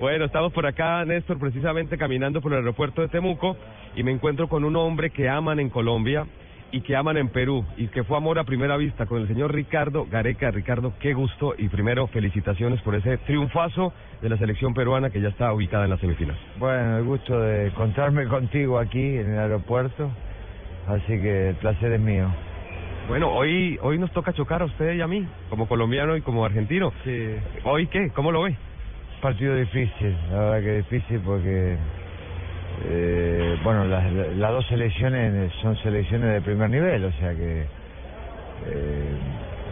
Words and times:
Bueno, 0.00 0.24
estamos 0.24 0.50
por 0.54 0.64
acá, 0.64 1.04
Néstor, 1.04 1.38
precisamente 1.38 1.98
caminando 1.98 2.40
por 2.40 2.52
el 2.52 2.60
aeropuerto 2.60 3.02
de 3.02 3.08
Temuco 3.08 3.58
y 3.94 4.02
me 4.02 4.10
encuentro 4.10 4.48
con 4.48 4.64
un 4.64 4.74
hombre 4.76 5.10
que 5.10 5.28
aman 5.28 5.60
en 5.60 5.68
Colombia 5.68 6.26
y 6.72 6.80
que 6.80 6.96
aman 6.96 7.18
en 7.18 7.28
Perú 7.28 7.66
y 7.76 7.88
que 7.88 8.02
fue 8.04 8.16
amor 8.16 8.38
a 8.38 8.44
primera 8.44 8.78
vista 8.78 9.04
con 9.04 9.20
el 9.20 9.28
señor 9.28 9.52
Ricardo 9.52 10.06
Gareca. 10.10 10.50
Ricardo, 10.52 10.94
qué 11.00 11.12
gusto 11.12 11.54
y 11.58 11.68
primero 11.68 12.06
felicitaciones 12.06 12.80
por 12.80 12.94
ese 12.94 13.18
triunfazo 13.18 13.92
de 14.22 14.30
la 14.30 14.38
selección 14.38 14.72
peruana 14.72 15.10
que 15.10 15.20
ya 15.20 15.28
está 15.28 15.52
ubicada 15.52 15.84
en 15.84 15.90
la 15.90 15.98
semifinal. 15.98 16.38
Bueno, 16.58 16.96
el 16.96 17.04
gusto 17.04 17.38
de 17.38 17.66
encontrarme 17.66 18.26
contigo 18.26 18.78
aquí 18.78 19.18
en 19.18 19.34
el 19.34 19.38
aeropuerto, 19.38 20.10
así 20.88 21.20
que 21.20 21.50
el 21.50 21.56
placer 21.56 21.92
es 21.92 22.00
mío. 22.00 22.26
Bueno, 23.06 23.30
hoy 23.32 23.78
hoy 23.82 23.98
nos 23.98 24.10
toca 24.12 24.32
chocar 24.32 24.62
a 24.62 24.64
usted 24.64 24.94
y 24.94 25.02
a 25.02 25.06
mí, 25.06 25.26
como 25.50 25.68
colombiano 25.68 26.16
y 26.16 26.22
como 26.22 26.42
argentino. 26.42 26.90
Sí. 27.04 27.36
¿Hoy 27.64 27.86
qué? 27.88 28.08
¿Cómo 28.14 28.32
lo 28.32 28.44
ve? 28.44 28.56
Partido 29.20 29.54
difícil, 29.54 30.16
la 30.30 30.38
verdad 30.38 30.60
que 30.62 30.76
difícil 30.78 31.20
porque, 31.20 31.76
eh, 32.86 33.56
bueno, 33.62 33.84
las, 33.84 34.10
las 34.36 34.50
dos 34.52 34.66
selecciones 34.66 35.52
son 35.60 35.76
selecciones 35.76 36.32
de 36.32 36.40
primer 36.40 36.70
nivel, 36.70 37.04
o 37.04 37.12
sea 37.12 37.34
que 37.34 37.66
eh, 38.66 39.16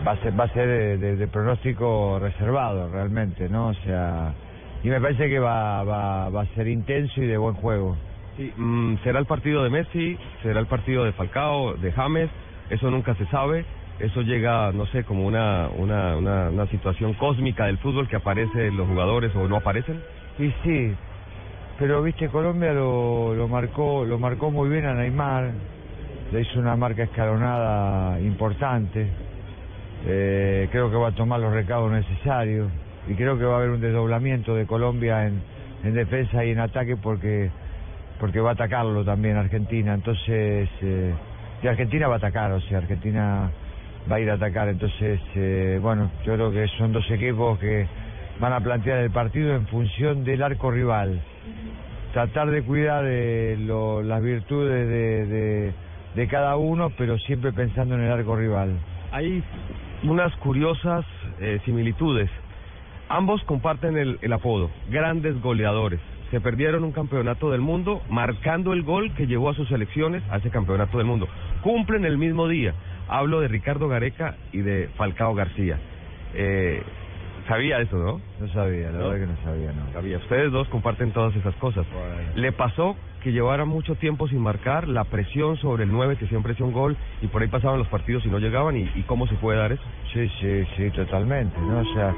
va 0.06 0.12
a 0.12 0.16
ser 0.18 0.38
va 0.38 0.44
a 0.44 0.48
ser 0.48 0.66
de, 0.68 0.98
de- 0.98 1.16
pronóstico 1.28 2.18
reservado 2.20 2.90
realmente, 2.90 3.48
¿no? 3.48 3.68
O 3.68 3.74
sea, 3.74 4.34
y 4.82 4.88
me 4.88 5.00
parece 5.00 5.28
que 5.30 5.38
va, 5.38 5.82
va, 5.82 6.28
va 6.28 6.42
a 6.42 6.46
ser 6.54 6.68
intenso 6.68 7.22
y 7.22 7.26
de 7.26 7.38
buen 7.38 7.54
juego. 7.54 7.96
Sí, 8.36 8.52
mm, 8.56 8.96
será 9.02 9.18
el 9.18 9.26
partido 9.26 9.64
de 9.64 9.70
Messi, 9.70 10.18
será 10.42 10.60
el 10.60 10.66
partido 10.66 11.04
de 11.04 11.12
Falcao, 11.14 11.74
de 11.78 11.90
James, 11.92 12.30
eso 12.68 12.90
nunca 12.90 13.14
se 13.14 13.26
sabe. 13.26 13.64
Eso 14.00 14.22
llega, 14.22 14.70
no 14.72 14.86
sé, 14.86 15.02
como 15.02 15.26
una, 15.26 15.68
una, 15.76 16.16
una, 16.16 16.50
una 16.50 16.66
situación 16.66 17.14
cósmica 17.14 17.66
del 17.66 17.78
fútbol 17.78 18.08
que 18.08 18.16
aparecen 18.16 18.76
los 18.76 18.86
jugadores 18.86 19.34
o 19.34 19.48
no 19.48 19.56
aparecen. 19.56 20.00
Y 20.38 20.52
sí, 20.62 20.94
pero 21.78 22.02
viste 22.02 22.28
Colombia 22.28 22.72
lo, 22.72 23.34
lo 23.34 23.48
marcó 23.48 24.04
lo 24.04 24.18
marcó 24.18 24.50
muy 24.50 24.68
bien 24.68 24.86
a 24.86 24.94
Neymar, 24.94 25.50
le 26.32 26.40
hizo 26.40 26.60
una 26.60 26.76
marca 26.76 27.02
escalonada 27.02 28.20
importante. 28.20 29.08
Eh, 30.06 30.68
creo 30.70 30.90
que 30.90 30.96
va 30.96 31.08
a 31.08 31.12
tomar 31.12 31.40
los 31.40 31.52
recados 31.52 31.90
necesarios 31.90 32.70
y 33.08 33.14
creo 33.14 33.36
que 33.36 33.44
va 33.44 33.54
a 33.54 33.56
haber 33.58 33.70
un 33.70 33.80
desdoblamiento 33.80 34.54
de 34.54 34.64
Colombia 34.64 35.26
en, 35.26 35.42
en 35.82 35.94
defensa 35.94 36.44
y 36.44 36.50
en 36.50 36.60
ataque 36.60 36.96
porque 36.96 37.50
porque 38.20 38.40
va 38.40 38.50
a 38.50 38.52
atacarlo 38.52 39.04
también 39.04 39.36
Argentina. 39.36 39.94
Entonces, 39.94 40.68
eh, 40.82 41.14
y 41.62 41.66
Argentina 41.66 42.08
va 42.08 42.14
a 42.14 42.18
atacar, 42.18 42.52
o 42.52 42.60
sea, 42.60 42.78
Argentina 42.78 43.50
va 44.10 44.16
a 44.16 44.20
ir 44.20 44.30
a 44.30 44.34
atacar. 44.34 44.68
Entonces, 44.68 45.20
eh, 45.34 45.78
bueno, 45.80 46.10
yo 46.24 46.34
creo 46.34 46.50
que 46.50 46.66
son 46.78 46.92
dos 46.92 47.08
equipos 47.10 47.58
que 47.58 47.86
van 48.40 48.52
a 48.52 48.60
plantear 48.60 48.98
el 48.98 49.10
partido 49.10 49.54
en 49.54 49.66
función 49.66 50.24
del 50.24 50.42
arco 50.42 50.70
rival. 50.70 51.20
Tratar 52.12 52.50
de 52.50 52.62
cuidar 52.62 53.04
eh, 53.06 53.56
lo- 53.58 54.02
las 54.02 54.22
virtudes 54.22 54.88
de, 54.88 55.26
de, 55.26 55.72
de 56.14 56.28
cada 56.28 56.56
uno, 56.56 56.90
pero 56.96 57.18
siempre 57.18 57.52
pensando 57.52 57.94
en 57.96 58.02
el 58.02 58.10
arco 58.12 58.34
rival. 58.36 58.70
Hay 59.12 59.42
unas 60.04 60.34
curiosas 60.36 61.04
eh, 61.40 61.60
similitudes. 61.64 62.30
Ambos 63.10 63.42
comparten 63.44 63.96
el, 63.96 64.18
el 64.22 64.32
apodo, 64.32 64.70
grandes 64.90 65.40
goleadores. 65.40 66.00
Se 66.30 66.40
perdieron 66.42 66.84
un 66.84 66.92
campeonato 66.92 67.50
del 67.50 67.62
mundo 67.62 68.02
marcando 68.10 68.74
el 68.74 68.82
gol 68.82 69.12
que 69.14 69.26
llevó 69.26 69.48
a 69.48 69.54
sus 69.54 69.66
selecciones 69.68 70.22
a 70.30 70.36
ese 70.36 70.50
campeonato 70.50 70.98
del 70.98 71.06
mundo. 71.06 71.26
Cumplen 71.62 72.04
el 72.04 72.18
mismo 72.18 72.48
día. 72.48 72.74
Hablo 73.08 73.40
de 73.40 73.48
Ricardo 73.48 73.88
Gareca 73.88 74.36
y 74.52 74.58
de 74.58 74.88
Falcao 74.96 75.34
García. 75.34 75.78
Eh, 76.34 76.82
sabía 77.46 77.80
eso, 77.80 77.96
¿no? 77.96 78.20
No 78.38 78.48
sabía, 78.52 78.90
la 78.90 78.98
¿No? 78.98 79.08
verdad 79.08 79.26
que 79.26 79.32
no 79.32 79.42
sabía, 79.44 79.72
no. 79.72 79.92
Sabía. 79.92 80.18
Ustedes 80.18 80.52
dos 80.52 80.68
comparten 80.68 81.12
todas 81.12 81.34
esas 81.34 81.54
cosas. 81.56 81.86
Bueno. 81.92 82.30
¿Le 82.34 82.52
pasó 82.52 82.96
que 83.22 83.32
llevara 83.32 83.64
mucho 83.64 83.94
tiempo 83.96 84.28
sin 84.28 84.40
marcar, 84.40 84.86
la 84.86 85.04
presión 85.04 85.56
sobre 85.56 85.84
el 85.84 85.90
9 85.90 86.16
que 86.16 86.26
siempre 86.28 86.52
hacía 86.52 86.66
un 86.66 86.72
gol 86.72 86.96
y 87.20 87.26
por 87.28 87.42
ahí 87.42 87.48
pasaban 87.48 87.78
los 87.78 87.88
partidos 87.88 88.24
y 88.26 88.28
no 88.28 88.38
llegaban? 88.38 88.76
¿Y, 88.76 88.90
y 88.94 89.02
cómo 89.04 89.26
se 89.26 89.34
puede 89.36 89.58
dar 89.58 89.72
eso? 89.72 89.82
Sí, 90.12 90.28
sí, 90.40 90.64
sí, 90.76 90.90
totalmente, 90.90 91.58
¿no? 91.60 91.78
O 91.80 91.94
sea, 91.94 92.10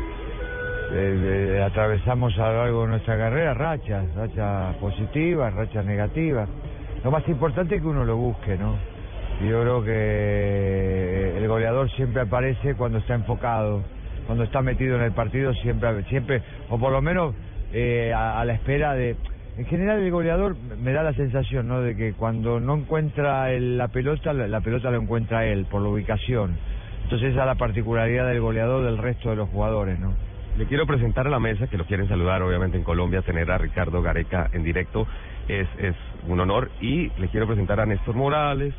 eh, 0.92 1.54
eh, 1.56 1.62
atravesamos 1.62 2.36
a 2.38 2.48
lo 2.50 2.64
largo 2.64 2.82
de 2.82 2.88
nuestra 2.88 3.16
carrera 3.16 3.54
rachas, 3.54 4.12
rachas 4.14 4.74
positivas, 4.76 5.54
rachas 5.54 5.86
negativas. 5.86 6.48
Lo 7.04 7.10
más 7.12 7.26
importante 7.28 7.76
es 7.76 7.80
que 7.80 7.86
uno 7.86 8.04
lo 8.04 8.16
busque, 8.16 8.58
¿no? 8.58 8.76
Yo 9.42 9.62
creo 9.62 9.84
que 9.84 11.38
el 11.38 11.48
goleador 11.48 11.90
siempre 11.92 12.22
aparece 12.22 12.74
cuando 12.74 12.98
está 12.98 13.14
enfocado, 13.14 13.82
cuando 14.26 14.44
está 14.44 14.60
metido 14.60 14.96
en 14.96 15.02
el 15.02 15.12
partido, 15.12 15.54
siempre, 15.54 16.04
siempre 16.04 16.42
o 16.68 16.78
por 16.78 16.92
lo 16.92 17.00
menos 17.00 17.34
eh, 17.72 18.12
a, 18.14 18.44
la 18.44 18.52
espera 18.52 18.94
de... 18.94 19.16
En 19.56 19.64
general 19.66 20.00
el 20.00 20.10
goleador 20.10 20.56
me 20.80 20.92
da 20.92 21.02
la 21.02 21.12
sensación, 21.14 21.68
¿no? 21.68 21.80
De 21.80 21.96
que 21.96 22.12
cuando 22.12 22.60
no 22.60 22.76
encuentra 22.76 23.50
el- 23.52 23.76
la 23.78 23.88
pelota, 23.88 24.32
la, 24.32 24.46
la 24.46 24.60
pelota 24.60 24.90
lo 24.90 25.00
encuentra 25.00 25.46
él 25.46 25.66
por 25.70 25.82
la 25.82 25.88
ubicación. 25.88 26.56
Entonces 27.04 27.32
esa 27.32 27.40
es 27.40 27.46
la 27.46 27.54
particularidad 27.56 28.28
del 28.28 28.40
goleador 28.40 28.84
del 28.84 28.98
resto 28.98 29.30
de 29.30 29.36
los 29.36 29.48
jugadores, 29.48 29.98
¿no? 29.98 30.12
Le 30.56 30.66
quiero 30.66 30.86
presentar 30.86 31.26
a 31.26 31.30
la 31.30 31.40
mesa, 31.40 31.66
que 31.66 31.78
lo 31.78 31.84
quieren 31.86 32.08
saludar 32.08 32.42
obviamente 32.42 32.76
en 32.76 32.84
Colombia, 32.84 33.22
tener 33.22 33.50
a 33.50 33.58
Ricardo 33.58 34.02
Gareca 34.02 34.48
en 34.52 34.64
directo 34.64 35.06
es, 35.48 35.66
es 35.78 35.94
un 36.28 36.40
honor. 36.40 36.70
Y 36.80 37.10
le 37.18 37.28
quiero 37.28 37.46
presentar 37.46 37.80
a 37.80 37.86
Néstor 37.86 38.14
Morales, 38.14 38.74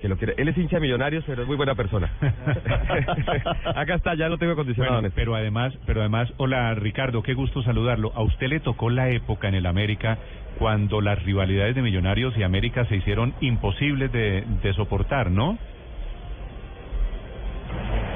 que 0.00 0.08
lo 0.08 0.16
quiere. 0.16 0.34
Él 0.36 0.48
es 0.48 0.56
hincha 0.56 0.76
de 0.76 0.82
millonarios, 0.82 1.24
pero 1.26 1.42
es 1.42 1.48
muy 1.48 1.56
buena 1.56 1.74
persona. 1.74 2.10
Acá 3.74 3.94
está, 3.94 4.14
ya 4.14 4.28
lo 4.28 4.38
tengo 4.38 4.52
acondicionado, 4.52 5.00
Bueno, 5.00 5.14
pero 5.14 5.34
además, 5.34 5.76
pero 5.86 6.00
además, 6.00 6.32
hola 6.36 6.74
Ricardo, 6.74 7.22
qué 7.22 7.34
gusto 7.34 7.62
saludarlo. 7.62 8.12
A 8.14 8.22
usted 8.22 8.48
le 8.48 8.60
tocó 8.60 8.90
la 8.90 9.08
época 9.10 9.48
en 9.48 9.54
el 9.54 9.66
América 9.66 10.18
cuando 10.58 11.00
las 11.00 11.22
rivalidades 11.22 11.74
de 11.74 11.82
Millonarios 11.82 12.36
y 12.36 12.42
América 12.42 12.84
se 12.86 12.96
hicieron 12.96 13.34
imposibles 13.40 14.10
de, 14.12 14.44
de 14.62 14.72
soportar, 14.74 15.30
¿no? 15.30 15.58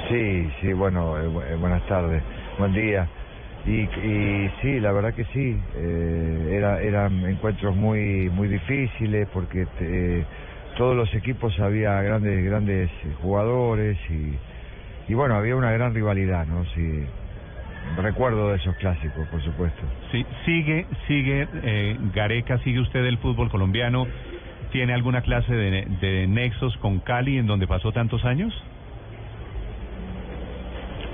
Sí, 0.08 0.50
sí, 0.60 0.72
bueno, 0.72 1.18
eh, 1.18 1.52
eh, 1.52 1.56
buenas 1.56 1.86
tardes, 1.86 2.22
buen 2.58 2.72
día. 2.72 3.08
Y, 3.66 3.82
y 3.82 4.50
sí, 4.62 4.80
la 4.80 4.90
verdad 4.90 5.14
que 5.14 5.24
sí, 5.26 5.56
eh, 5.76 6.48
era, 6.52 6.80
eran 6.80 7.24
encuentros 7.28 7.76
muy 7.76 8.30
muy 8.30 8.48
difíciles 8.48 9.28
porque 9.32 9.66
eh, 9.80 10.24
todos 10.80 10.96
los 10.96 11.12
equipos 11.12 11.60
había 11.60 12.00
grandes 12.00 12.42
grandes 12.42 12.88
eh, 12.88 13.14
jugadores 13.20 13.98
y, 14.08 15.12
y 15.12 15.14
bueno, 15.14 15.34
había 15.34 15.54
una 15.54 15.70
gran 15.72 15.92
rivalidad, 15.92 16.46
¿no? 16.46 16.64
Sí, 16.74 17.04
recuerdo 17.98 18.48
de 18.48 18.56
esos 18.56 18.74
clásicos, 18.76 19.28
por 19.28 19.42
supuesto. 19.42 19.82
Sí, 20.10 20.24
sigue, 20.46 20.86
sigue 21.06 21.46
eh, 21.64 21.98
Gareca, 22.14 22.56
sigue 22.60 22.80
usted 22.80 23.04
el 23.04 23.18
fútbol 23.18 23.50
colombiano. 23.50 24.06
¿Tiene 24.72 24.94
alguna 24.94 25.20
clase 25.20 25.52
de, 25.52 25.86
de 26.00 26.26
nexos 26.26 26.74
con 26.78 27.00
Cali 27.00 27.36
en 27.36 27.46
donde 27.46 27.66
pasó 27.66 27.92
tantos 27.92 28.24
años? 28.24 28.50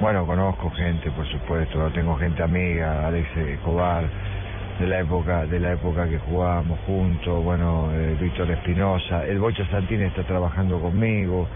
Bueno, 0.00 0.26
conozco 0.26 0.70
gente, 0.70 1.10
por 1.10 1.26
supuesto, 1.26 1.90
tengo 1.90 2.14
gente 2.14 2.40
amiga, 2.40 3.08
Alex 3.08 3.36
Escobar, 3.36 4.04
de 4.78 4.86
la 4.86 5.00
época, 5.00 5.46
de 5.46 5.58
la 5.58 5.72
época 5.72 6.06
que 6.08 6.18
jugábamos 6.18 6.78
juntos, 6.80 7.42
bueno, 7.42 7.90
eh, 7.94 8.16
Víctor 8.20 8.50
Espinosa, 8.50 9.26
el 9.26 9.38
Bocho 9.38 9.64
Santini 9.70 10.04
está 10.04 10.22
trabajando 10.24 10.78
conmigo, 10.80 11.48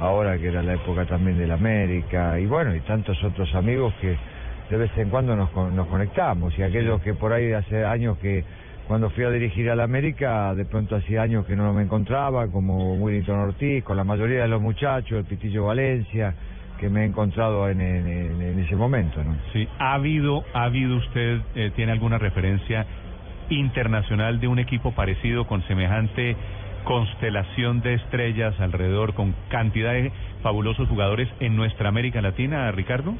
ahora 0.00 0.38
que 0.38 0.48
era 0.48 0.62
la 0.62 0.74
época 0.74 1.04
también 1.04 1.38
del 1.38 1.50
América, 1.50 2.38
y 2.40 2.46
bueno, 2.46 2.74
y 2.74 2.80
tantos 2.80 3.22
otros 3.22 3.54
amigos 3.54 3.92
que 4.00 4.16
de 4.70 4.76
vez 4.78 4.90
en 4.96 5.10
cuando 5.10 5.36
nos, 5.36 5.54
nos 5.54 5.86
conectamos, 5.86 6.58
y 6.58 6.62
aquellos 6.62 7.02
que 7.02 7.12
por 7.12 7.34
ahí 7.34 7.52
hace 7.52 7.84
años 7.84 8.16
que 8.18 8.42
cuando 8.88 9.10
fui 9.10 9.24
a 9.24 9.30
dirigir 9.30 9.70
al 9.70 9.80
América, 9.80 10.54
de 10.54 10.64
pronto 10.64 10.96
hacía 10.96 11.22
años 11.22 11.44
que 11.44 11.54
no 11.54 11.74
me 11.74 11.82
encontraba, 11.82 12.48
como 12.48 12.94
Willington 12.94 13.38
Ortiz, 13.38 13.84
con 13.84 13.98
la 13.98 14.04
mayoría 14.04 14.42
de 14.42 14.48
los 14.48 14.62
muchachos, 14.62 15.18
el 15.18 15.24
Pitillo 15.24 15.66
Valencia, 15.66 16.34
que 16.82 16.90
me 16.90 17.02
he 17.02 17.04
encontrado 17.06 17.70
en, 17.70 17.80
en- 17.80 18.08
en- 18.08 18.42
en 18.42 18.58
ese 18.58 18.74
momento, 18.74 19.22
¿no? 19.22 19.36
Sí, 19.52 19.68
¿ha 19.78 19.94
habido, 19.94 20.42
ha 20.52 20.64
habido 20.64 20.96
usted, 20.96 21.40
eh, 21.54 21.70
tiene 21.76 21.92
alguna 21.92 22.18
referencia 22.18 22.84
internacional 23.50 24.40
de 24.40 24.48
un 24.48 24.58
equipo 24.58 24.90
parecido 24.92 25.46
con 25.46 25.62
semejante 25.68 26.36
constelación 26.82 27.82
de 27.82 27.94
estrellas 27.94 28.58
alrededor, 28.58 29.14
con 29.14 29.32
cantidad 29.48 29.92
de 29.92 30.10
fabulosos 30.42 30.88
jugadores 30.88 31.28
en 31.38 31.54
nuestra 31.54 31.88
América 31.88 32.20
Latina, 32.20 32.68
Ricardo? 32.72 33.14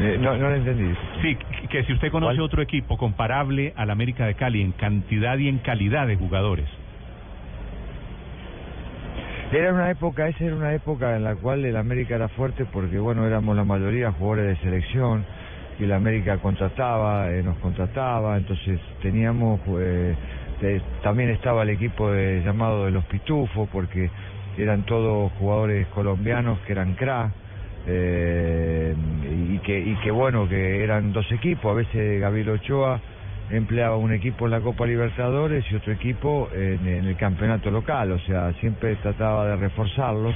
Eh, 0.00 0.16
no, 0.18 0.38
no 0.38 0.48
lo 0.48 0.54
entendí. 0.56 0.94
Sí, 1.20 1.36
que 1.68 1.84
si 1.84 1.92
usted 1.92 2.10
conoce 2.10 2.36
¿Cuál? 2.36 2.46
otro 2.46 2.62
equipo 2.62 2.96
comparable 2.96 3.74
al 3.76 3.90
América 3.90 4.24
de 4.24 4.36
Cali 4.36 4.62
en 4.62 4.72
cantidad 4.72 5.36
y 5.36 5.48
en 5.48 5.58
calidad 5.58 6.06
de 6.06 6.16
jugadores. 6.16 6.68
Era 9.50 9.72
una 9.72 9.90
época, 9.90 10.28
esa 10.28 10.44
era 10.44 10.56
una 10.56 10.74
época 10.74 11.16
en 11.16 11.24
la 11.24 11.34
cual 11.34 11.64
el 11.64 11.76
América 11.76 12.16
era 12.16 12.28
fuerte 12.28 12.66
porque, 12.66 12.98
bueno, 12.98 13.26
éramos 13.26 13.56
la 13.56 13.64
mayoría 13.64 14.12
jugadores 14.12 14.46
de 14.58 14.62
selección 14.62 15.24
y 15.78 15.84
el 15.84 15.92
América 15.92 16.36
contrataba, 16.36 17.30
eh, 17.32 17.42
nos 17.42 17.56
contrataba, 17.58 18.36
entonces 18.36 18.78
teníamos, 19.00 19.58
eh, 19.80 20.14
eh, 20.60 20.80
también 21.02 21.30
estaba 21.30 21.62
el 21.62 21.70
equipo 21.70 22.10
de- 22.10 22.42
llamado 22.44 22.84
de 22.84 22.90
los 22.90 23.04
Pitufos 23.06 23.68
porque 23.70 24.10
eran 24.58 24.84
todos 24.84 25.32
jugadores 25.38 25.86
colombianos 25.88 26.58
que 26.66 26.72
eran 26.72 26.94
crack. 26.94 27.32
eh, 27.90 28.94
y 29.30 29.58
que 29.60 29.78
y 29.80 29.94
que 30.02 30.10
bueno 30.10 30.46
que 30.46 30.84
eran 30.84 31.12
dos 31.12 31.30
equipos 31.32 31.70
a 31.72 31.74
veces 31.74 32.20
Gabriel 32.20 32.50
Ochoa 32.50 33.00
empleaba 33.50 33.96
un 33.96 34.12
equipo 34.12 34.44
en 34.46 34.50
la 34.52 34.60
Copa 34.60 34.86
Libertadores 34.86 35.64
y 35.70 35.74
otro 35.76 35.92
equipo 35.92 36.48
en, 36.54 36.86
en 36.86 37.04
el 37.06 37.16
campeonato 37.16 37.70
local, 37.70 38.12
o 38.12 38.18
sea, 38.20 38.52
siempre 38.54 38.96
trataba 38.96 39.46
de 39.48 39.56
reforzarlos 39.56 40.34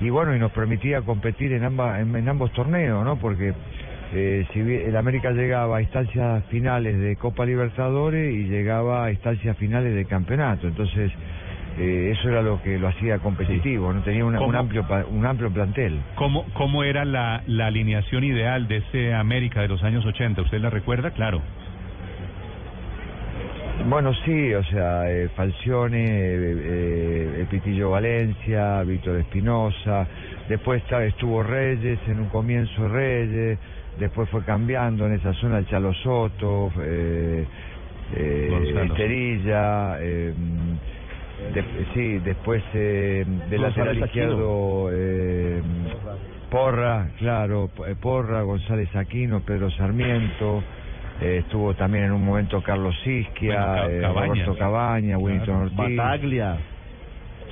y 0.00 0.10
bueno, 0.10 0.34
y 0.36 0.38
nos 0.38 0.52
permitía 0.52 1.00
competir 1.02 1.52
en, 1.52 1.64
ambas, 1.64 2.00
en, 2.00 2.14
en 2.14 2.28
ambos 2.28 2.52
torneos, 2.52 3.04
¿no? 3.04 3.16
Porque 3.16 3.52
eh, 4.14 4.46
si 4.52 4.60
el 4.60 4.96
América 4.96 5.32
llegaba 5.32 5.78
a 5.78 5.82
instancias 5.82 6.44
finales 6.46 6.98
de 7.00 7.16
Copa 7.16 7.44
Libertadores 7.44 8.32
y 8.32 8.44
llegaba 8.44 9.06
a 9.06 9.10
instancias 9.10 9.56
finales 9.56 9.94
de 9.94 10.04
campeonato, 10.04 10.68
entonces 10.68 11.10
eh, 11.78 12.12
eso 12.16 12.28
era 12.30 12.40
lo 12.42 12.62
que 12.62 12.78
lo 12.78 12.88
hacía 12.88 13.18
competitivo, 13.18 13.92
no 13.92 14.02
tenía 14.02 14.24
una- 14.24 14.40
un 14.40 14.54
amplio 14.54 14.86
un 15.10 15.26
amplio 15.26 15.50
plantel. 15.50 15.98
¿Cómo, 16.14 16.44
cómo 16.54 16.84
era 16.84 17.04
la, 17.04 17.42
la 17.46 17.66
alineación 17.66 18.22
ideal 18.24 18.68
de 18.68 18.76
ese 18.78 19.12
América 19.14 19.60
de 19.62 19.68
los 19.68 19.82
años 19.82 20.04
80? 20.06 20.42
¿Usted 20.42 20.60
la 20.60 20.70
recuerda? 20.70 21.10
Claro. 21.10 21.42
Bueno, 23.88 24.12
sí, 24.24 24.52
o 24.52 24.64
sea, 24.64 25.08
eh, 25.08 25.28
Falcione, 25.36 26.04
eh, 26.04 26.56
eh, 27.40 27.46
Pitillo 27.48 27.90
Valencia, 27.90 28.82
Víctor 28.82 29.20
Espinosa, 29.20 30.08
después 30.48 30.82
estuvo 31.04 31.42
Reyes, 31.44 32.00
en 32.08 32.18
un 32.20 32.28
comienzo 32.28 32.88
Reyes, 32.88 33.60
después 33.98 34.28
fue 34.30 34.44
cambiando 34.44 35.06
en 35.06 35.12
esa 35.14 35.32
zona 35.34 35.58
el 35.58 35.66
Chalo 35.66 35.94
Soto, 35.94 36.72
eh, 36.82 37.46
eh. 38.16 38.86
Esterilla, 38.90 39.98
eh, 40.00 40.34
de- 41.54 41.86
sí, 41.94 42.18
después 42.24 42.64
eh, 42.74 43.24
de 43.48 43.58
lateral 43.58 43.98
izquierdo 43.98 44.88
eh, 44.92 45.62
Porra, 46.50 47.10
claro, 47.18 47.70
Porra, 48.00 48.42
González 48.42 48.94
Aquino, 48.96 49.40
Pedro 49.42 49.70
Sarmiento, 49.70 50.62
eh, 51.20 51.38
estuvo 51.38 51.74
también 51.74 52.04
en 52.04 52.12
un 52.12 52.24
momento 52.24 52.62
Carlos 52.62 52.94
Isquia, 53.06 53.64
Bueno, 53.66 53.74
Ca- 53.82 53.90
eh, 53.92 54.00
Cabañas. 54.00 54.28
Roberto 54.46 54.58
Cabaña, 54.58 55.18
Winston 55.18 55.62
Ortiz. 55.62 55.76
Bataglia. 55.96 56.56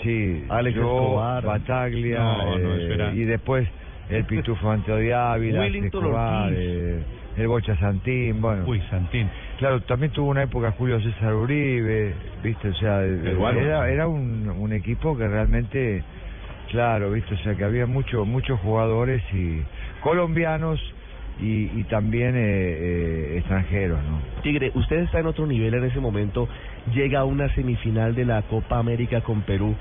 Sí, 0.03 0.45
Alex 0.49 0.77
yo, 0.77 0.83
Escobar. 0.83 1.45
Bataglia, 1.45 2.19
No, 2.19 2.59
no, 2.59 2.75
eso 2.75 2.93
eh, 3.05 3.11
y 3.15 3.25
después 3.25 3.69
el 4.11 4.25
Pitufo 4.25 4.71
Anteo 4.71 4.97
de 4.97 5.15
Ávila, 5.15 5.67
Escobar, 5.67 6.53
eh, 6.55 7.03
el 7.39 7.49
Bocha 7.49 7.75
Santín, 7.79 8.41
bueno. 8.43 8.65
Uy, 8.67 8.81
Santín. 8.91 9.29
Claro, 9.59 9.81
también 9.83 10.13
tuvo 10.13 10.29
una 10.29 10.43
época 10.43 10.73
Julio 10.73 11.01
César 11.01 11.33
Uribe, 11.35 12.13
viste, 12.43 12.69
o 12.69 12.75
sea, 12.75 13.03
eh, 13.03 13.37
era, 13.57 13.89
era 13.91 14.07
un, 14.09 14.49
un 14.51 14.73
equipo 14.75 15.17
que 15.17 15.27
realmente, 15.27 16.03
claro, 16.71 17.11
viste, 17.13 17.35
o 17.35 17.39
sea, 17.39 17.55
que 17.55 17.65
había 17.65 17.87
mucho, 17.87 18.25
muchos 18.27 18.61
jugadores 18.61 19.23
y 19.33 19.63
colombianos 20.03 20.79
y, 21.41 21.71
y 21.79 21.85
también 21.91 22.37
eh, 22.37 22.41
eh, 22.41 23.39
extranjeros, 23.39 23.99
¿no? 24.05 24.43
Tigre, 24.43 24.73
usted 24.75 24.99
está 24.99 25.21
en 25.21 25.27
otro 25.27 25.47
nivel 25.47 25.75
en 25.75 25.85
ese 25.85 26.01
momento, 26.01 26.49
llega 26.93 27.21
a 27.21 27.25
una 27.25 27.49
semifinal 27.55 28.15
de 28.15 28.25
la 28.25 28.43
Copa 28.43 28.79
América 28.79 29.23
con 29.23 29.43
Perú 29.43 29.75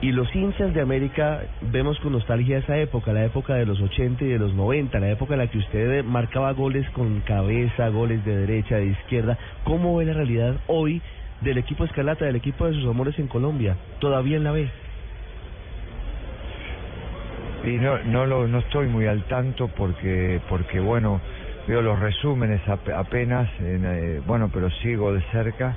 y 0.00 0.12
los 0.12 0.32
hinchas 0.34 0.72
de 0.74 0.80
América 0.80 1.42
vemos 1.60 1.98
con 1.98 2.12
nostalgia 2.12 2.58
esa 2.58 2.78
época, 2.78 3.12
la 3.12 3.24
época 3.24 3.54
de 3.54 3.66
los 3.66 3.80
80 3.80 4.24
y 4.24 4.28
de 4.28 4.38
los 4.38 4.54
90, 4.54 5.00
la 5.00 5.10
época 5.10 5.34
en 5.34 5.40
la 5.40 5.48
que 5.48 5.58
usted 5.58 6.04
marcaba 6.04 6.52
goles 6.52 6.88
con 6.90 7.20
cabeza, 7.20 7.88
goles 7.88 8.24
de 8.24 8.36
derecha, 8.36 8.76
de 8.76 8.86
izquierda. 8.86 9.36
¿Cómo 9.64 9.96
ve 9.96 10.04
la 10.04 10.12
realidad 10.12 10.54
hoy 10.68 11.02
del 11.40 11.58
equipo 11.58 11.84
Escalata, 11.84 12.24
del 12.24 12.36
equipo 12.36 12.66
de 12.66 12.74
sus 12.74 12.86
amores 12.86 13.18
en 13.18 13.26
Colombia? 13.26 13.76
¿Todavía 13.98 14.36
en 14.36 14.44
la 14.44 14.52
B? 14.52 14.68
Y 17.68 17.78
no, 17.78 17.98
no, 18.04 18.24
lo, 18.26 18.48
no 18.48 18.60
estoy 18.60 18.88
muy 18.88 19.06
al 19.06 19.24
tanto 19.24 19.68
porque, 19.76 20.40
porque 20.48 20.80
bueno, 20.80 21.20
veo 21.66 21.82
los 21.82 22.00
resúmenes 22.00 22.66
ap- 22.66 22.88
apenas, 22.96 23.48
en, 23.60 23.84
eh, 23.84 24.20
bueno, 24.26 24.48
pero 24.52 24.70
sigo 24.70 25.12
de 25.12 25.20
cerca 25.32 25.76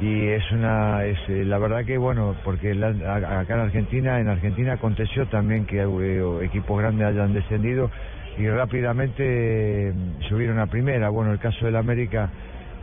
y 0.00 0.28
es 0.28 0.52
una, 0.52 1.04
es, 1.06 1.18
eh, 1.28 1.44
la 1.44 1.58
verdad 1.58 1.84
que 1.84 1.98
bueno, 1.98 2.36
porque 2.44 2.72
la- 2.74 2.90
acá 3.40 3.54
en 3.54 3.60
Argentina, 3.60 4.20
en 4.20 4.28
Argentina 4.28 4.74
aconteció 4.74 5.26
también 5.26 5.66
que 5.66 5.80
eh, 5.82 6.44
equipos 6.44 6.78
grandes 6.78 7.08
hayan 7.08 7.32
descendido 7.32 7.90
y 8.36 8.48
rápidamente 8.48 9.24
eh, 9.88 9.92
subieron 10.28 10.60
a 10.60 10.68
primera. 10.68 11.08
Bueno, 11.08 11.32
el 11.32 11.40
caso 11.40 11.66
del 11.66 11.74
América, 11.76 12.30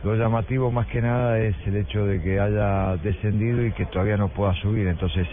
lo 0.04 0.14
llamativo 0.14 0.70
más 0.70 0.86
que 0.88 1.00
nada 1.00 1.38
es 1.38 1.56
el 1.66 1.76
hecho 1.76 2.04
de 2.04 2.20
que 2.20 2.38
haya 2.38 2.96
descendido 2.98 3.64
y 3.64 3.72
que 3.72 3.86
todavía 3.86 4.18
no 4.18 4.28
pueda 4.28 4.52
subir, 4.56 4.86
entonces 4.88 5.26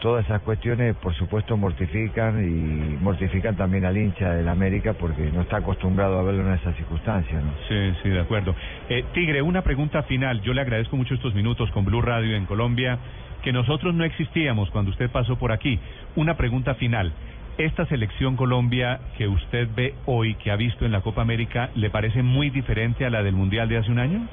todas 0.00 0.24
esas 0.24 0.42
cuestiones 0.42 0.96
por 0.96 1.14
supuesto 1.14 1.56
mortifican 1.56 2.42
y 2.42 2.96
mortifican 3.02 3.56
también 3.56 3.84
al 3.84 3.96
hincha 3.96 4.32
del 4.32 4.48
América 4.48 4.94
porque 4.94 5.30
no 5.30 5.42
está 5.42 5.58
acostumbrado 5.58 6.18
a 6.18 6.22
verlo 6.22 6.46
en 6.46 6.54
esas 6.54 6.74
circunstancias, 6.76 7.42
¿no? 7.42 7.52
Sí, 7.68 7.94
sí, 8.02 8.08
de 8.08 8.20
acuerdo. 8.20 8.54
Eh, 8.88 9.04
Tigre, 9.12 9.42
una 9.42 9.62
pregunta 9.62 10.02
final. 10.04 10.40
Yo 10.42 10.52
le 10.54 10.62
agradezco 10.62 10.96
mucho 10.96 11.14
estos 11.14 11.34
minutos 11.34 11.70
con 11.70 11.84
Blue 11.84 12.02
Radio 12.02 12.34
en 12.36 12.46
Colombia, 12.46 12.98
que 13.42 13.52
nosotros 13.52 13.94
no 13.94 14.04
existíamos 14.04 14.70
cuando 14.70 14.90
usted 14.90 15.10
pasó 15.10 15.36
por 15.36 15.52
aquí. 15.52 15.78
Una 16.16 16.36
pregunta 16.36 16.74
final. 16.74 17.12
¿Esta 17.58 17.84
selección 17.86 18.36
Colombia 18.36 19.00
que 19.18 19.28
usted 19.28 19.68
ve 19.76 19.94
hoy, 20.06 20.34
que 20.36 20.50
ha 20.50 20.56
visto 20.56 20.86
en 20.86 20.92
la 20.92 21.02
Copa 21.02 21.20
América, 21.20 21.70
le 21.74 21.90
parece 21.90 22.22
muy 22.22 22.48
diferente 22.48 23.04
a 23.04 23.10
la 23.10 23.22
del 23.22 23.34
Mundial 23.34 23.68
de 23.68 23.76
hace 23.76 23.90
un 23.90 23.98
año? 23.98 24.26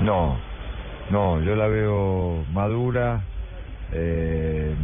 No, 0.00 0.38
no, 1.10 1.40
yo 1.42 1.56
la 1.56 1.68
veo 1.68 2.44
madura. 2.52 3.20
eh, 3.92 4.74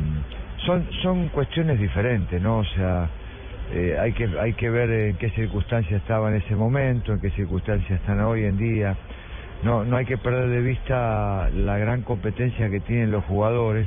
son 0.67 0.87
son 1.03 1.29
cuestiones 1.29 1.79
diferentes, 1.79 2.41
¿no? 2.41 2.59
O 2.59 2.65
sea, 2.65 3.09
eh, 3.73 3.97
hay 4.01 4.13
que 4.13 4.29
hay 4.41 4.55
que 4.55 4.71
ver 4.71 4.91
en 4.91 5.17
qué 5.19 5.31
circunstancias 5.31 6.01
estaba 6.01 6.31
en 6.31 6.37
ese 6.37 6.57
momento, 6.57 7.13
en 7.13 7.21
qué 7.21 7.31
circunstancias 7.31 8.01
están 8.01 8.21
hoy 8.21 8.45
en 8.45 8.57
día. 8.57 8.97
No 9.63 9.85
no 9.85 9.97
hay 9.97 10.07
que 10.07 10.17
perder 10.19 10.49
de 10.49 10.61
vista 10.63 11.51
la 11.51 11.79
gran 11.79 12.03
competencia 12.03 12.71
que 12.71 12.81
tienen 12.81 13.11
los 13.11 13.25
jugadores, 13.25 13.87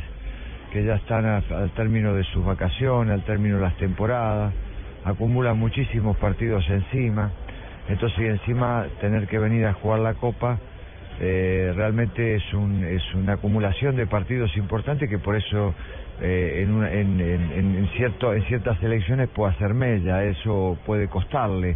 que 0.71 0.83
ya 0.85 0.95
están 0.95 1.25
a- 1.25 1.37
al 1.49 1.71
término 1.71 2.13
de 2.13 2.23
sus 2.25 2.45
vacaciones, 2.45 3.13
al 3.13 3.23
término 3.23 3.55
de 3.57 3.61
las 3.63 3.77
temporadas, 3.77 4.53
acumulan 5.05 5.57
muchísimos 5.57 6.17
partidos 6.17 6.67
encima. 6.69 7.31
Entonces, 7.89 8.19
y 8.19 8.25
encima 8.25 8.85
tener 9.01 9.27
que 9.27 9.39
venir 9.39 9.65
a 9.65 9.73
jugar 9.73 9.99
la 10.01 10.13
Copa 10.15 10.59
eh, 11.19 11.73
realmente 11.75 12.35
es, 12.35 12.53
un, 12.53 12.83
es 12.83 13.03
una 13.15 13.33
acumulación 13.33 13.95
de 13.95 14.05
partidos 14.07 14.55
importantes 14.57 15.09
que 15.09 15.17
por 15.19 15.35
eso 15.35 15.73
eh, 16.21 16.61
en, 16.63 16.71
una- 16.71 16.91
en, 16.91 17.19
en, 17.19 17.51
en- 17.51 17.87
cierto, 17.95 18.33
en 18.33 18.43
ciertas 18.43 18.77
selecciones 18.79 19.29
puede 19.29 19.53
hacer 19.53 19.73
mella, 19.73 20.23
eso 20.23 20.77
puede 20.85 21.07
costarle. 21.07 21.75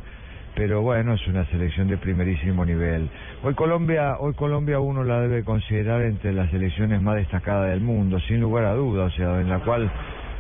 Pero 0.54 0.82
bueno, 0.82 1.14
es 1.14 1.26
una 1.28 1.46
selección 1.46 1.88
de 1.88 1.98
primerísimo 1.98 2.66
nivel. 2.66 3.10
Hoy 3.42 3.54
Colombia, 3.54 4.18
hoy 4.20 4.34
Colombia 4.34 4.80
uno 4.82 5.04
la 5.06 5.22
debe 5.22 5.44
considerar 5.46 6.02
entre 6.02 6.34
las 6.34 6.50
selecciones 6.52 7.02
más 7.02 7.16
destacadas 7.16 7.70
del 7.70 7.80
mundo, 7.80 8.20
sin 8.20 8.42
lugar 8.42 8.66
a 8.66 8.74
dudas, 8.74 9.14
o 9.14 9.16
sea, 9.16 9.40
en 9.40 9.50
la 9.50 9.60
cual 9.60 9.90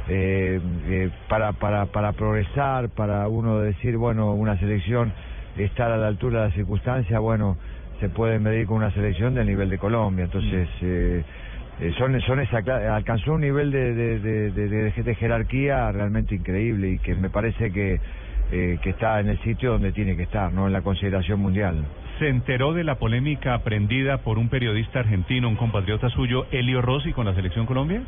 eh, 0.10 0.60
eh, 0.89 1.10
para, 1.29 1.53
para, 1.53 1.86
para 1.86 2.12
progresar, 2.12 2.89
para 2.89 3.27
uno 3.29 3.60
decir, 3.60 3.96
bueno, 3.96 4.34
una 4.34 4.58
selección 4.58 5.13
estar 5.58 5.89
a 5.91 5.98
la 5.98 6.08
altura 6.08 6.41
de 6.41 6.46
las 6.48 6.55
circunstancias, 6.55 7.17
bueno, 7.22 7.58
se 8.01 8.10
puede 8.10 8.39
medir 8.39 8.65
con 8.65 8.77
una 8.77 8.91
selección 8.91 9.34
del 9.36 9.48
nivel 9.48 9.70
de 9.70 9.77
Colombia. 9.77 10.25
Entonces, 10.25 10.67
eh, 10.81 11.24
eh, 11.79 11.93
son, 11.98 12.20
son 12.22 12.39
esa, 12.41 12.58
alcanzó 12.96 13.34
un 13.34 13.41
nivel 13.41 13.72
de, 13.72 13.93
de, 13.93 14.20
de, 14.20 14.51
de- 14.51 14.67
de- 14.91 15.03
de 15.03 15.15
jerarquía 15.15 15.89
realmente 15.93 16.36
increíble 16.36 16.89
y 16.89 16.98
que 17.00 17.15
me 17.15 17.29
parece 17.29 17.72
que, 17.72 18.00
eh, 18.51 18.77
que 18.81 18.89
está 18.89 19.20
en 19.22 19.29
el 19.29 19.39
sitio 19.39 19.72
donde 19.74 19.93
tiene 19.93 20.17
que 20.17 20.24
estar, 20.24 20.51
no 20.51 20.67
en 20.67 20.74
la 20.74 20.81
consideración 20.81 21.39
mundial. 21.39 21.86
¿Se 22.20 22.27
enteró 22.27 22.74
de 22.74 22.84
la 22.84 22.96
polémica 22.96 23.53
aprendida 23.53 24.17
por 24.17 24.38
un 24.38 24.50
periodista 24.50 25.00
argentino, 25.00 25.48
un 25.48 25.55
compatriota 25.55 26.10
suyo, 26.10 26.46
Elio 26.51 26.81
Rossi, 26.81 27.13
con 27.13 27.25
la 27.25 27.34
selección 27.34 27.65
Colombia? 27.65 28.01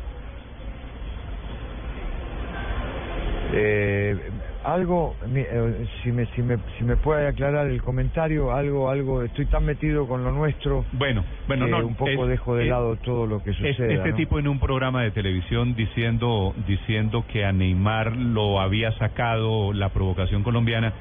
Eh, 3.56 4.16
algo, 4.64 5.14
eh, 5.34 5.86
si 6.02 6.10
me, 6.12 6.26
si 6.26 6.42
me, 6.42 6.56
si 6.78 6.84
me 6.84 6.96
puede 6.96 7.26
aclarar 7.28 7.66
el 7.68 7.82
comentario, 7.82 8.52
algo, 8.52 8.88
algo, 8.90 9.22
estoy 9.22 9.46
tan 9.46 9.64
metido 9.64 10.06
con 10.08 10.24
lo 10.24 10.32
nuestro 10.32 10.84
Bueno, 10.92 11.24
bueno, 11.46 11.66
que 11.66 11.70
no, 11.70 11.86
un 11.86 11.94
poco 11.94 12.10
es- 12.24 12.28
dejo 12.28 12.56
de 12.56 12.64
es- 12.64 12.70
lado 12.70 12.96
todo 12.96 13.26
lo 13.26 13.42
que 13.42 13.52
sucede. 13.52 13.94
este 13.94 14.12
tipo 14.14 14.38
en 14.38 14.48
un 14.48 14.58
programa 14.58 15.02
de 15.02 15.10
televisión 15.10 15.74
diciendo 15.74 16.54
diciendo 16.66 17.24
que 17.30 17.44
a 17.44 17.52
Neymar 17.52 18.16
lo 18.16 18.60
había 18.60 18.90
sacado 18.92 19.72
la 19.72 19.90
provocación 19.90 20.42
colombiana, 20.42 20.92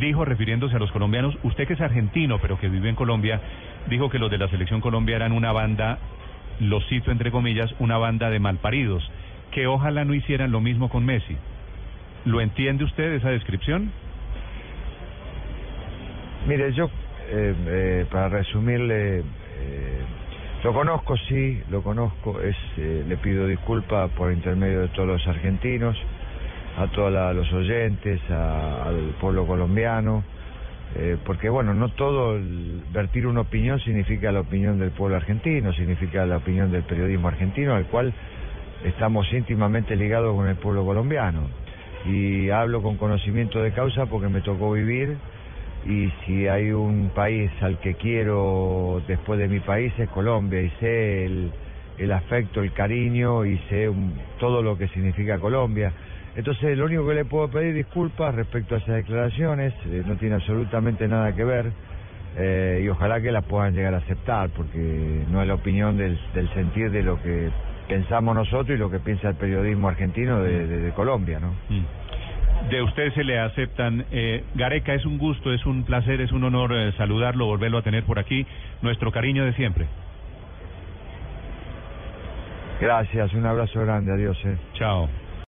dijo 0.00 0.24
refiriéndose 0.24 0.76
a 0.76 0.78
los 0.78 0.92
colombianos, 0.92 1.36
usted 1.42 1.66
que 1.66 1.72
es 1.74 1.80
argentino 1.80 2.38
pero 2.40 2.58
que 2.58 2.68
vive 2.68 2.88
en 2.88 2.96
Colombia, 2.96 3.40
dijo 3.88 4.10
que 4.10 4.18
los 4.18 4.30
de 4.30 4.38
la 4.38 4.48
selección 4.48 4.80
Colombia 4.80 5.16
eran 5.16 5.32
una 5.32 5.52
banda, 5.52 5.98
lo 6.60 6.80
cito 6.82 7.10
entre 7.12 7.30
comillas, 7.30 7.74
una 7.78 7.96
banda 7.96 8.28
de 8.30 8.40
malparidos, 8.40 9.08
que 9.52 9.66
ojalá 9.66 10.04
no 10.04 10.12
hicieran 10.14 10.50
lo 10.52 10.60
mismo 10.60 10.88
con 10.90 11.04
Messi. 11.06 11.36
¿Lo 12.26 12.40
entiende 12.40 12.82
usted 12.82 13.12
esa 13.14 13.30
descripción? 13.30 13.92
Mire, 16.48 16.72
yo, 16.72 16.90
eh, 17.30 17.54
eh, 17.66 18.06
para 18.10 18.28
resumirle, 18.28 19.18
eh, 19.18 19.22
lo 20.64 20.72
conozco, 20.72 21.16
sí, 21.28 21.62
lo 21.70 21.82
conozco, 21.82 22.40
es, 22.40 22.56
eh, 22.78 23.04
le 23.06 23.16
pido 23.18 23.46
disculpas 23.46 24.10
por 24.10 24.32
intermedio 24.32 24.80
de 24.80 24.88
todos 24.88 25.06
los 25.06 25.26
argentinos, 25.28 25.96
a 26.76 26.88
todos 26.88 27.12
los 27.34 27.52
oyentes, 27.52 28.20
al 28.28 29.14
pueblo 29.20 29.46
colombiano, 29.46 30.24
eh, 30.96 31.16
porque 31.24 31.48
bueno, 31.48 31.74
no 31.74 31.90
todo 31.90 32.40
vertir 32.92 33.28
una 33.28 33.42
opinión 33.42 33.78
significa 33.78 34.32
la 34.32 34.40
opinión 34.40 34.80
del 34.80 34.90
pueblo 34.90 35.14
argentino, 35.14 35.72
significa 35.74 36.26
la 36.26 36.38
opinión 36.38 36.72
del 36.72 36.82
periodismo 36.82 37.28
argentino, 37.28 37.76
al 37.76 37.86
cual 37.86 38.12
estamos 38.84 39.32
íntimamente 39.32 39.94
ligados 39.94 40.34
con 40.34 40.48
el 40.48 40.56
pueblo 40.56 40.84
colombiano. 40.84 41.65
Y 42.08 42.50
hablo 42.50 42.82
con 42.82 42.96
conocimiento 42.96 43.60
de 43.62 43.72
causa 43.72 44.06
porque 44.06 44.28
me 44.28 44.40
tocó 44.40 44.72
vivir 44.72 45.16
y 45.86 46.10
si 46.24 46.48
hay 46.48 46.72
un 46.72 47.10
país 47.14 47.50
al 47.60 47.78
que 47.80 47.94
quiero 47.94 49.00
después 49.06 49.38
de 49.38 49.48
mi 49.48 49.60
país 49.60 49.92
es 49.98 50.08
Colombia 50.10 50.60
y 50.60 50.70
sé 50.80 51.26
el, 51.26 51.52
el 51.98 52.12
afecto, 52.12 52.60
el 52.60 52.72
cariño 52.72 53.44
y 53.44 53.58
sé 53.68 53.88
un- 53.88 54.18
todo 54.38 54.62
lo 54.62 54.76
que 54.76 54.88
significa 54.88 55.38
Colombia. 55.38 55.92
Entonces 56.34 56.76
lo 56.76 56.84
único 56.86 57.06
que 57.06 57.14
le 57.14 57.24
puedo 57.24 57.48
pedir 57.48 57.74
disculpas 57.74 58.34
respecto 58.34 58.74
a 58.74 58.78
esas 58.78 58.96
declaraciones, 58.96 59.72
eh, 59.86 60.02
no 60.06 60.16
tiene 60.16 60.34
absolutamente 60.36 61.08
nada 61.08 61.32
que 61.34 61.44
ver 61.44 61.72
eh, 62.36 62.82
y 62.84 62.88
ojalá 62.88 63.20
que 63.20 63.32
las 63.32 63.44
puedan 63.44 63.74
llegar 63.74 63.94
a 63.94 63.98
aceptar 63.98 64.50
porque 64.50 65.24
no 65.30 65.40
es 65.40 65.48
la 65.48 65.54
opinión 65.54 65.96
del, 65.96 66.18
del 66.34 66.48
sentir 66.52 66.90
de 66.90 67.02
lo 67.02 67.16
que 67.22 67.48
pensamos 67.88 68.34
nosotros 68.34 68.76
y 68.76 68.78
lo 68.78 68.90
que 68.90 68.98
piensa 68.98 69.28
el 69.28 69.36
periodismo 69.36 69.88
argentino 69.88 70.40
de, 70.42 70.66
de- 70.66 70.78
de 70.80 70.90
Colombia, 70.92 71.38
¿no? 71.40 71.52
Mm. 71.68 71.84
De 72.70 72.82
usted 72.82 73.12
se 73.12 73.22
le 73.22 73.38
aceptan. 73.38 74.06
Eh, 74.10 74.42
Gareca, 74.54 74.94
es 74.94 75.04
un 75.04 75.18
gusto, 75.18 75.52
es 75.52 75.64
un 75.66 75.84
placer, 75.84 76.20
es 76.20 76.32
un 76.32 76.42
honor 76.44 76.72
eh, 76.74 76.92
saludarlo, 76.96 77.46
volverlo 77.46 77.78
a 77.78 77.82
tener 77.82 78.04
por 78.04 78.18
aquí. 78.18 78.46
Nuestro 78.82 79.12
cariño 79.12 79.44
de 79.44 79.52
siempre. 79.52 79.86
Gracias, 82.80 83.32
un 83.34 83.46
abrazo 83.46 83.80
grande, 83.80 84.12
adiós. 84.12 84.38
Eh. 84.44 84.56
Chao. 84.74 85.08